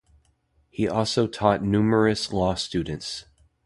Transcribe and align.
He 0.71 0.87
also 0.87 1.27
taught 1.27 1.63
numerous 1.63 2.33
law 2.33 2.55
students. 2.55 3.25